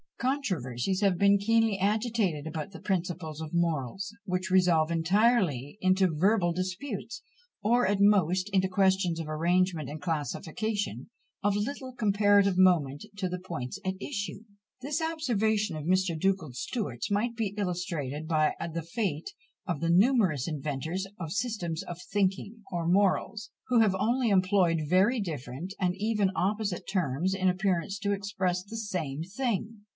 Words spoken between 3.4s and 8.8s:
of morals, which resolve entirely into verbal disputes, or at most into